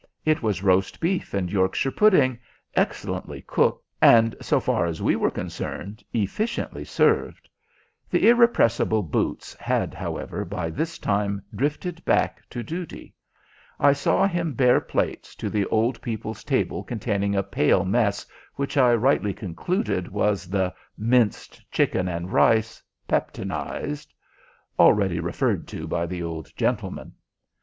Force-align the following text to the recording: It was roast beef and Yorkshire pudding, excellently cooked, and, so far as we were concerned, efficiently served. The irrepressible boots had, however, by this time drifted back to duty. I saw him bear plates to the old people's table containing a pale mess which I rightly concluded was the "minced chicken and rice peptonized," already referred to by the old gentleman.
It 0.25 0.41
was 0.41 0.63
roast 0.63 0.99
beef 0.99 1.31
and 1.35 1.51
Yorkshire 1.51 1.91
pudding, 1.91 2.39
excellently 2.75 3.43
cooked, 3.43 3.85
and, 4.01 4.35
so 4.41 4.59
far 4.59 4.87
as 4.87 4.99
we 4.99 5.15
were 5.15 5.29
concerned, 5.29 6.03
efficiently 6.11 6.83
served. 6.83 7.47
The 8.09 8.27
irrepressible 8.27 9.03
boots 9.03 9.53
had, 9.59 9.93
however, 9.93 10.43
by 10.43 10.71
this 10.71 10.97
time 10.97 11.43
drifted 11.53 12.03
back 12.03 12.41
to 12.49 12.63
duty. 12.63 13.13
I 13.79 13.93
saw 13.93 14.25
him 14.25 14.53
bear 14.55 14.79
plates 14.81 15.35
to 15.35 15.51
the 15.51 15.67
old 15.67 16.01
people's 16.01 16.43
table 16.43 16.83
containing 16.83 17.35
a 17.35 17.43
pale 17.43 17.85
mess 17.85 18.25
which 18.55 18.77
I 18.77 18.95
rightly 18.95 19.35
concluded 19.35 20.07
was 20.07 20.47
the 20.49 20.73
"minced 20.97 21.61
chicken 21.71 22.07
and 22.07 22.33
rice 22.33 22.81
peptonized," 23.07 24.15
already 24.79 25.19
referred 25.19 25.67
to 25.67 25.85
by 25.87 26.07
the 26.07 26.23
old 26.23 26.49
gentleman. 26.57 27.13